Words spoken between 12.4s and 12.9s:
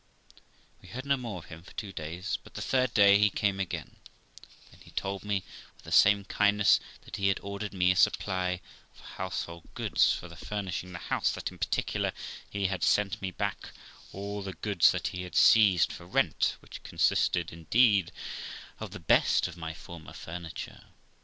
he had